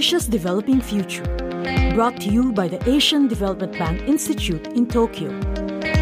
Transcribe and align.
Developing 0.00 0.80
Future. 0.80 1.24
Brought 1.94 2.18
to 2.22 2.30
you 2.30 2.52
by 2.52 2.68
the 2.68 2.80
Asian 2.88 3.28
Development 3.28 3.70
Bank 3.72 4.00
Institute 4.08 4.66
in 4.68 4.86
Tokyo, 4.86 5.28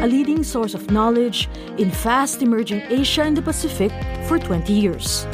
a 0.00 0.06
leading 0.06 0.44
source 0.44 0.74
of 0.74 0.92
knowledge 0.92 1.48
in 1.76 1.90
fast 1.90 2.40
emerging 2.40 2.82
Asia 2.82 3.22
and 3.22 3.36
the 3.36 3.42
Pacific 3.42 3.90
for 4.28 4.38
20 4.38 4.72
years. 4.72 5.26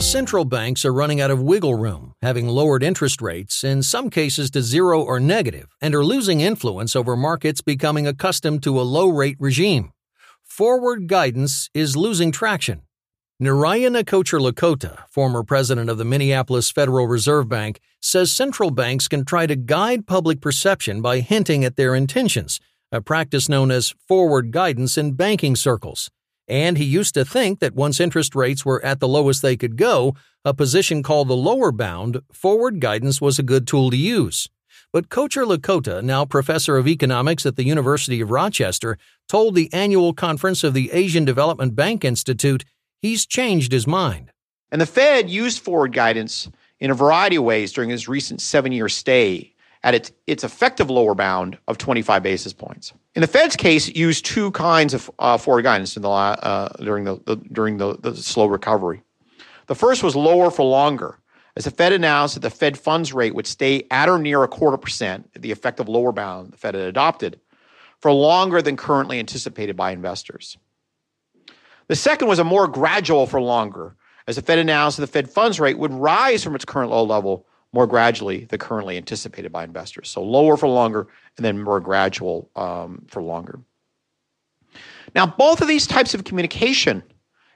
Central 0.00 0.44
banks 0.44 0.84
are 0.84 0.92
running 0.92 1.20
out 1.20 1.32
of 1.32 1.42
wiggle 1.42 1.74
room, 1.74 2.14
having 2.22 2.46
lowered 2.46 2.84
interest 2.84 3.20
rates, 3.20 3.64
in 3.64 3.82
some 3.82 4.08
cases 4.08 4.52
to 4.52 4.62
zero 4.62 5.02
or 5.02 5.18
negative, 5.18 5.66
and 5.80 5.96
are 5.96 6.04
losing 6.04 6.40
influence 6.40 6.94
over 6.94 7.16
markets 7.16 7.60
becoming 7.60 8.06
accustomed 8.06 8.62
to 8.62 8.80
a 8.80 8.86
low 8.86 9.08
rate 9.08 9.36
regime. 9.40 9.92
Forward 10.56 11.06
guidance 11.06 11.70
is 11.72 11.96
losing 11.96 12.30
traction. 12.30 12.82
Narayana 13.40 14.04
Kocherlakota, 14.04 15.08
former 15.08 15.42
president 15.42 15.88
of 15.88 15.96
the 15.96 16.04
Minneapolis 16.04 16.70
Federal 16.70 17.06
Reserve 17.06 17.48
Bank, 17.48 17.80
says 18.02 18.30
central 18.30 18.70
banks 18.70 19.08
can 19.08 19.24
try 19.24 19.46
to 19.46 19.56
guide 19.56 20.06
public 20.06 20.42
perception 20.42 21.00
by 21.00 21.20
hinting 21.20 21.64
at 21.64 21.76
their 21.76 21.94
intentions, 21.94 22.60
a 22.92 23.00
practice 23.00 23.48
known 23.48 23.70
as 23.70 23.94
forward 24.06 24.50
guidance 24.50 24.98
in 24.98 25.14
banking 25.14 25.56
circles. 25.56 26.10
And 26.46 26.76
he 26.76 26.84
used 26.84 27.14
to 27.14 27.24
think 27.24 27.60
that 27.60 27.74
once 27.74 27.98
interest 27.98 28.34
rates 28.34 28.62
were 28.62 28.84
at 28.84 29.00
the 29.00 29.08
lowest 29.08 29.40
they 29.40 29.56
could 29.56 29.78
go, 29.78 30.14
a 30.44 30.52
position 30.52 31.02
called 31.02 31.28
the 31.28 31.34
lower 31.34 31.72
bound, 31.72 32.20
forward 32.30 32.78
guidance 32.78 33.22
was 33.22 33.38
a 33.38 33.42
good 33.42 33.66
tool 33.66 33.90
to 33.90 33.96
use. 33.96 34.50
But 34.92 35.08
Kocherlakota, 35.08 36.02
now 36.02 36.26
professor 36.26 36.76
of 36.76 36.86
economics 36.86 37.46
at 37.46 37.56
the 37.56 37.64
University 37.64 38.20
of 38.20 38.30
Rochester, 38.30 38.98
told 39.26 39.54
the 39.54 39.72
annual 39.72 40.12
conference 40.12 40.62
of 40.62 40.74
the 40.74 40.90
Asian 40.92 41.24
Development 41.24 41.74
Bank 41.74 42.04
Institute 42.04 42.66
he's 43.00 43.24
changed 43.24 43.72
his 43.72 43.86
mind. 43.86 44.32
And 44.70 44.82
the 44.82 44.86
Fed 44.86 45.30
used 45.30 45.62
forward 45.62 45.94
guidance 45.94 46.50
in 46.78 46.90
a 46.90 46.94
variety 46.94 47.36
of 47.36 47.44
ways 47.44 47.72
during 47.72 47.88
his 47.88 48.06
recent 48.06 48.42
seven 48.42 48.70
year 48.70 48.90
stay 48.90 49.54
at 49.82 49.94
its, 49.94 50.12
its 50.26 50.44
effective 50.44 50.90
lower 50.90 51.14
bound 51.14 51.56
of 51.68 51.78
25 51.78 52.22
basis 52.22 52.52
points. 52.52 52.92
In 53.14 53.22
the 53.22 53.26
Fed's 53.26 53.56
case, 53.56 53.88
it 53.88 53.96
used 53.96 54.26
two 54.26 54.50
kinds 54.50 54.92
of 54.92 55.10
uh, 55.18 55.38
forward 55.38 55.62
guidance 55.62 55.94
the, 55.94 56.08
uh, 56.08 56.68
during, 56.82 57.04
the, 57.04 57.18
the 57.24 57.36
during 57.36 57.78
the, 57.78 57.96
the 57.96 58.14
slow 58.14 58.46
recovery. 58.46 59.02
The 59.68 59.74
first 59.74 60.02
was 60.02 60.14
lower 60.14 60.50
for 60.50 60.64
longer, 60.64 61.18
as 61.56 61.64
the 61.64 61.70
Fed 61.70 61.92
announced 61.92 62.34
that 62.34 62.40
the 62.40 62.50
Fed 62.50 62.78
funds 62.78 63.12
rate 63.12 63.34
would 63.34 63.46
stay 63.46 63.86
at 63.90 64.08
or 64.08 64.18
near 64.18 64.42
a 64.42 64.48
quarter 64.48 64.76
percent, 64.76 65.30
the 65.34 65.52
effective 65.52 65.88
lower 65.88 66.12
bound 66.12 66.52
the 66.52 66.56
Fed 66.56 66.74
had 66.74 66.84
adopted, 66.84 67.38
for 68.00 68.12
longer 68.12 68.62
than 68.62 68.76
currently 68.76 69.18
anticipated 69.18 69.76
by 69.76 69.92
investors. 69.92 70.56
The 71.88 71.96
second 71.96 72.28
was 72.28 72.38
a 72.38 72.44
more 72.44 72.66
gradual 72.68 73.26
for 73.26 73.40
longer, 73.40 73.96
as 74.26 74.36
the 74.36 74.42
Fed 74.42 74.58
announced 74.58 74.96
that 74.96 75.02
the 75.02 75.12
Fed 75.12 75.30
funds 75.30 75.60
rate 75.60 75.78
would 75.78 75.92
rise 75.92 76.42
from 76.42 76.54
its 76.54 76.64
current 76.64 76.90
low 76.90 77.04
level 77.04 77.46
more 77.72 77.86
gradually 77.86 78.44
than 78.44 78.58
currently 78.58 78.96
anticipated 78.96 79.50
by 79.50 79.64
investors. 79.64 80.08
So 80.08 80.22
lower 80.22 80.56
for 80.56 80.68
longer 80.68 81.08
and 81.36 81.44
then 81.44 81.62
more 81.62 81.80
gradual 81.80 82.50
um, 82.54 83.04
for 83.08 83.22
longer. 83.22 83.60
Now, 85.14 85.26
both 85.26 85.60
of 85.60 85.68
these 85.68 85.86
types 85.86 86.14
of 86.14 86.24
communication 86.24 87.02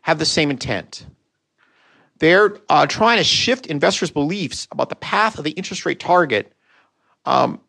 have 0.03 0.19
the 0.19 0.25
same 0.25 0.51
intent. 0.51 1.07
They're 2.19 2.57
uh, 2.69 2.87
trying 2.87 3.19
to 3.19 3.25
shift 3.25 3.67
investors' 3.67 4.11
beliefs 4.11 4.67
about 4.71 4.89
the 4.89 4.97
path 4.97 5.39
of 5.39 5.45
the 5.45 5.51
interest 5.53 5.85
rate 5.85 6.01
target 6.01 6.53
um, 7.25 7.61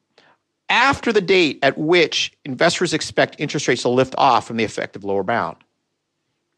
after 0.69 1.11
the 1.11 1.21
date 1.21 1.59
at 1.63 1.77
which 1.77 2.33
investors 2.45 2.93
expect 2.93 3.35
interest 3.39 3.67
rates 3.67 3.81
to 3.81 3.89
lift 3.89 4.15
off 4.17 4.47
from 4.47 4.57
the 4.57 4.63
effective 4.63 5.03
lower 5.03 5.23
bound. 5.23 5.57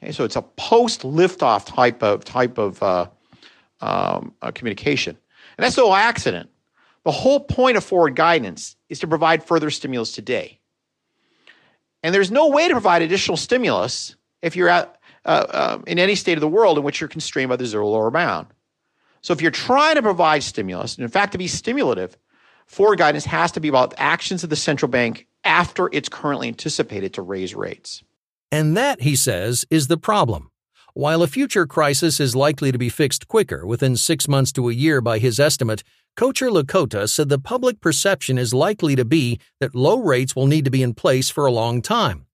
Okay, 0.01 0.11
so 0.11 0.23
it's 0.23 0.35
a 0.35 0.41
post 0.41 1.01
liftoff 1.01 1.65
type 1.65 2.03
of 2.03 2.23
type 2.23 2.57
of 2.57 2.81
uh, 2.81 3.07
um, 3.81 4.33
uh, 4.41 4.51
communication. 4.51 5.17
And 5.57 5.65
that's 5.65 5.77
no 5.77 5.93
accident. 5.93 6.49
The 7.03 7.11
whole 7.11 7.39
point 7.39 7.75
of 7.75 7.83
forward 7.83 8.15
guidance 8.15 8.75
is 8.87 8.99
to 8.99 9.07
provide 9.07 9.43
further 9.43 9.69
stimulus 9.69 10.11
today. 10.11 10.59
And 12.03 12.13
there's 12.13 12.31
no 12.31 12.47
way 12.49 12.67
to 12.67 12.73
provide 12.73 13.01
additional 13.01 13.35
stimulus 13.35 14.15
if 14.41 14.55
you're 14.55 14.69
at, 14.69 14.98
uh, 15.25 15.45
uh, 15.49 15.81
in 15.87 15.99
any 15.99 16.15
state 16.15 16.37
of 16.37 16.41
the 16.41 16.47
world 16.47 16.77
in 16.77 16.83
which 16.83 17.01
you're 17.01 17.07
constrained 17.07 17.49
by 17.49 17.55
the 17.55 17.65
zero 17.65 17.87
lower 17.87 18.11
bound. 18.11 18.47
So 19.21 19.33
if 19.33 19.41
you're 19.41 19.51
trying 19.51 19.95
to 19.95 20.01
provide 20.01 20.43
stimulus, 20.43 20.95
and 20.95 21.03
in 21.03 21.11
fact, 21.11 21.33
to 21.33 21.37
be 21.37 21.47
stimulative, 21.47 22.17
forward 22.65 22.99
guidance 22.99 23.25
has 23.25 23.51
to 23.53 23.59
be 23.59 23.67
about 23.67 23.93
actions 23.97 24.43
of 24.43 24.49
the 24.49 24.55
central 24.55 24.89
bank 24.89 25.27
after 25.43 25.89
it's 25.91 26.09
currently 26.09 26.47
anticipated 26.47 27.13
to 27.13 27.21
raise 27.21 27.55
rates. 27.55 28.03
And 28.51 28.75
that, 28.77 29.01
he 29.01 29.15
says, 29.15 29.65
is 29.69 29.87
the 29.87 29.97
problem. 29.97 30.51
While 30.93 31.21
a 31.21 31.27
future 31.27 31.67
crisis 31.67 32.19
is 32.19 32.35
likely 32.35 32.71
to 32.71 32.77
be 32.77 32.89
fixed 32.89 33.27
quicker, 33.27 33.65
within 33.65 33.95
six 33.95 34.27
months 34.27 34.51
to 34.53 34.69
a 34.69 34.73
year 34.73 35.01
by 35.01 35.19
his 35.19 35.39
estimate, 35.39 35.83
Kocherlakota 36.17 37.07
said 37.07 37.29
the 37.29 37.39
public 37.39 37.79
perception 37.79 38.37
is 38.37 38.53
likely 38.53 38.95
to 38.95 39.05
be 39.05 39.39
that 39.59 39.75
low 39.75 39.99
rates 39.99 40.35
will 40.35 40.47
need 40.47 40.65
to 40.65 40.71
be 40.71 40.83
in 40.83 40.93
place 40.93 41.29
for 41.29 41.45
a 41.45 41.51
long 41.51 41.81
time. 41.81 42.25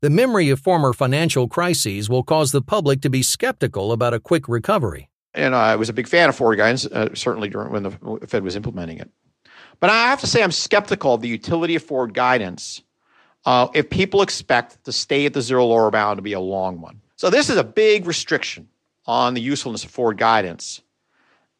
The 0.00 0.10
memory 0.10 0.50
of 0.50 0.60
former 0.60 0.92
financial 0.92 1.48
crises 1.48 2.10
will 2.10 2.22
cause 2.22 2.52
the 2.52 2.62
public 2.62 3.00
to 3.02 3.10
be 3.10 3.22
skeptical 3.22 3.92
about 3.92 4.14
a 4.14 4.20
quick 4.20 4.48
recovery. 4.48 5.08
And 5.32 5.54
I 5.54 5.76
was 5.76 5.88
a 5.88 5.92
big 5.92 6.06
fan 6.06 6.28
of 6.28 6.36
forward 6.36 6.56
guidance, 6.56 6.86
uh, 6.86 7.14
certainly 7.14 7.48
during 7.48 7.72
when 7.72 7.82
the 7.82 8.20
Fed 8.26 8.44
was 8.44 8.54
implementing 8.54 8.98
it. 8.98 9.10
But 9.80 9.90
I 9.90 10.08
have 10.08 10.20
to 10.20 10.26
say, 10.26 10.42
I'm 10.42 10.52
skeptical 10.52 11.14
of 11.14 11.20
the 11.20 11.28
utility 11.28 11.74
of 11.74 11.82
forward 11.82 12.14
guidance 12.14 12.82
uh, 13.44 13.68
if 13.74 13.90
people 13.90 14.22
expect 14.22 14.84
to 14.84 14.92
stay 14.92 15.26
at 15.26 15.34
the 15.34 15.42
zero 15.42 15.66
lower 15.66 15.90
bound 15.90 16.18
to 16.18 16.22
be 16.22 16.32
a 16.32 16.40
long 16.40 16.80
one. 16.80 17.00
So 17.16 17.30
this 17.30 17.50
is 17.50 17.56
a 17.56 17.64
big 17.64 18.06
restriction 18.06 18.68
on 19.06 19.34
the 19.34 19.40
usefulness 19.40 19.84
of 19.84 19.90
forward 19.90 20.18
guidance. 20.18 20.80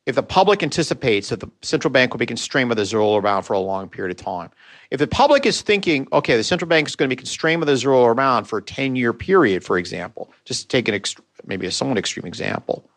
If 0.07 0.17
the 0.17 0.23
public 0.23 0.63
anticipates 0.63 1.31
that 1.31 1.41
the 1.41 1.51
central 1.63 1.91
bank 1.91 2.13
will 2.13 2.19
be 2.19 2.27
constrained 2.27 2.69
by 2.69 2.75
the 2.75 2.85
zero 2.85 3.09
lower 3.09 3.23
bound 3.23 3.47
for 3.47 3.55
a 3.55 3.59
long 3.59 3.89
period 3.89 4.19
of 4.19 4.23
time, 4.23 4.51
if 4.91 4.99
the 4.99 5.07
public 5.07 5.47
is 5.47 5.63
thinking, 5.63 6.07
okay, 6.13 6.37
the 6.37 6.45
central 6.45 6.69
bank 6.69 6.89
is 6.89 6.95
going 6.95 7.09
to 7.09 7.17
be 7.17 7.19
constrained 7.19 7.63
by 7.63 7.67
the 7.67 7.77
zero 7.77 8.01
lower 8.01 8.15
bound 8.15 8.47
for 8.47 8.59
a 8.59 8.63
10 8.63 8.97
year 8.97 9.15
period, 9.15 9.65
for 9.65 9.79
example, 9.79 10.31
just 10.45 10.69
take 10.69 10.89
an 10.89 10.95
ext- 10.95 11.21
maybe 11.47 11.67
a 11.67 11.71
somewhat 11.71 11.97
extreme 11.97 12.27
example, 12.27 12.89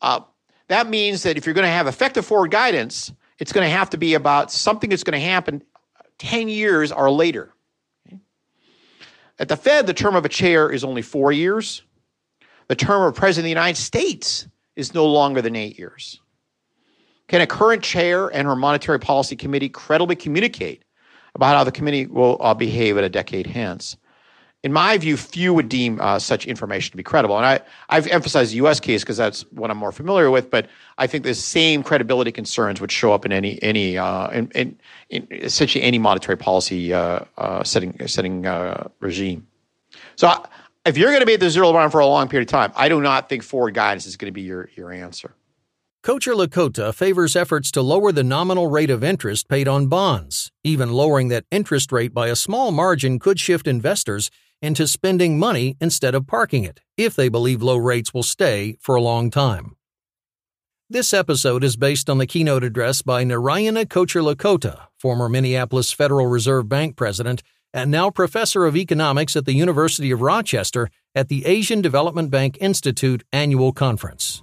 uh, 0.00 0.20
that 0.68 0.88
means 0.88 1.24
that 1.24 1.36
if 1.36 1.44
you're 1.44 1.54
going 1.54 1.66
to 1.66 1.72
have 1.72 1.86
effective 1.86 2.24
forward 2.24 2.50
guidance, 2.50 3.12
it's 3.38 3.52
going 3.52 3.66
to 3.66 3.74
have 3.74 3.90
to 3.90 3.98
be 3.98 4.14
about 4.14 4.50
something 4.50 4.88
that's 4.88 5.04
going 5.04 5.18
to 5.18 5.26
happen 5.26 5.62
10 6.18 6.48
years 6.48 6.90
or 6.90 7.10
later. 7.10 7.52
At 9.38 9.48
the 9.48 9.56
Fed, 9.56 9.86
the 9.86 9.94
term 9.94 10.16
of 10.16 10.24
a 10.24 10.28
chair 10.28 10.70
is 10.70 10.84
only 10.84 11.02
four 11.02 11.32
years. 11.32 11.82
The 12.66 12.74
term 12.74 13.02
of 13.02 13.08
a 13.08 13.12
president 13.12 13.42
of 13.42 13.44
the 13.44 13.50
United 13.50 13.80
States 13.80 14.48
is 14.78 14.94
no 14.94 15.04
longer 15.06 15.42
than 15.42 15.54
eight 15.56 15.78
years. 15.78 16.20
Can 17.26 17.42
a 17.42 17.46
current 17.46 17.82
chair 17.82 18.28
and 18.28 18.48
her 18.48 18.56
monetary 18.56 18.98
policy 18.98 19.36
committee 19.36 19.68
credibly 19.68 20.16
communicate 20.16 20.82
about 21.34 21.56
how 21.56 21.64
the 21.64 21.72
committee 21.72 22.06
will 22.06 22.38
uh, 22.40 22.54
behave 22.54 22.96
at 22.96 23.04
a 23.04 23.10
decade 23.10 23.46
hence? 23.46 23.96
in 24.64 24.72
my 24.72 24.98
view, 24.98 25.16
few 25.16 25.54
would 25.54 25.68
deem 25.68 26.00
uh, 26.00 26.18
such 26.18 26.46
information 26.46 26.90
to 26.90 26.96
be 26.96 27.02
credible. 27.02 27.36
And 27.36 27.46
I, 27.46 27.60
I've 27.88 28.08
emphasized 28.08 28.52
the 28.52 28.56
U.S. 28.56 28.80
case 28.80 29.02
because 29.02 29.16
that's 29.16 29.42
what 29.52 29.70
I'm 29.70 29.76
more 29.76 29.92
familiar 29.92 30.30
with. 30.30 30.50
But 30.50 30.68
I 30.98 31.06
think 31.06 31.22
the 31.22 31.34
same 31.34 31.84
credibility 31.84 32.32
concerns 32.32 32.80
would 32.80 32.90
show 32.90 33.12
up 33.12 33.24
in 33.24 33.30
any 33.30 33.62
any 33.62 33.96
uh, 33.96 34.28
in, 34.30 34.50
in, 34.54 34.78
in 35.10 35.28
essentially 35.30 35.84
any 35.84 35.98
monetary 35.98 36.36
policy 36.36 36.92
uh, 36.92 37.20
uh 37.36 37.62
setting 37.62 37.96
setting 38.08 38.46
uh, 38.46 38.88
regime. 38.98 39.46
So 40.16 40.32
if 40.88 40.96
you're 40.96 41.10
going 41.10 41.20
to 41.20 41.26
be 41.26 41.34
at 41.34 41.40
the 41.40 41.50
zero 41.50 41.72
bound 41.72 41.92
for 41.92 42.00
a 42.00 42.06
long 42.06 42.28
period 42.28 42.48
of 42.48 42.50
time, 42.50 42.72
I 42.74 42.88
do 42.88 43.00
not 43.00 43.28
think 43.28 43.42
forward 43.42 43.74
guidance 43.74 44.06
is 44.06 44.16
going 44.16 44.32
to 44.32 44.32
be 44.32 44.42
your 44.42 44.70
your 44.74 44.90
answer. 44.90 45.34
Kocherlakota 46.04 46.94
favors 46.94 47.36
efforts 47.36 47.70
to 47.72 47.82
lower 47.82 48.12
the 48.12 48.24
nominal 48.24 48.68
rate 48.68 48.88
of 48.88 49.04
interest 49.04 49.48
paid 49.48 49.68
on 49.68 49.88
bonds. 49.88 50.50
Even 50.64 50.92
lowering 50.92 51.28
that 51.28 51.44
interest 51.50 51.92
rate 51.92 52.14
by 52.14 52.28
a 52.28 52.36
small 52.36 52.70
margin 52.70 53.18
could 53.18 53.38
shift 53.38 53.66
investors 53.66 54.30
into 54.62 54.86
spending 54.86 55.38
money 55.38 55.76
instead 55.80 56.14
of 56.14 56.26
parking 56.26 56.64
it, 56.64 56.80
if 56.96 57.14
they 57.14 57.28
believe 57.28 57.62
low 57.62 57.76
rates 57.76 58.14
will 58.14 58.22
stay 58.22 58.76
for 58.80 58.94
a 58.94 59.02
long 59.02 59.30
time. 59.30 59.76
This 60.88 61.12
episode 61.12 61.64
is 61.64 61.76
based 61.76 62.08
on 62.08 62.16
the 62.16 62.26
keynote 62.26 62.64
address 62.64 63.02
by 63.02 63.22
Narayana 63.22 63.84
Kocherlakota, 63.84 64.86
former 64.98 65.28
Minneapolis 65.28 65.92
Federal 65.92 66.26
Reserve 66.26 66.68
Bank 66.68 66.96
president 66.96 67.42
and 67.72 67.90
now 67.90 68.10
professor 68.10 68.66
of 68.66 68.76
economics 68.76 69.36
at 69.36 69.44
the 69.44 69.52
University 69.52 70.10
of 70.10 70.20
Rochester 70.20 70.88
at 71.14 71.28
the 71.28 71.46
Asian 71.46 71.80
Development 71.80 72.30
Bank 72.30 72.58
Institute 72.60 73.24
annual 73.32 73.72
conference. 73.72 74.42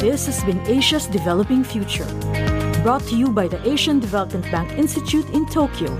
This 0.00 0.26
has 0.26 0.42
been 0.44 0.60
Asia's 0.66 1.06
Developing 1.06 1.62
Future, 1.64 2.06
brought 2.82 3.02
to 3.08 3.16
you 3.16 3.28
by 3.28 3.46
the 3.46 3.60
Asian 3.68 4.00
Development 4.00 4.44
Bank 4.50 4.72
Institute 4.72 5.28
in 5.30 5.46
Tokyo 5.46 5.96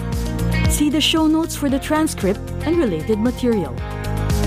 See 0.73 0.89
the 0.89 1.03
show 1.03 1.27
notes 1.27 1.55
for 1.55 1.69
the 1.69 1.79
transcript 1.79 2.41
and 2.65 2.79
related 2.79 3.19
material. 3.19 3.77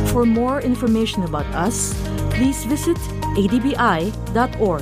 For 0.07 0.25
more 0.25 0.59
information 0.59 1.21
about 1.21 1.45
us, 1.53 1.93
please 2.31 2.65
visit 2.65 2.97
adbi.org. 3.37 4.81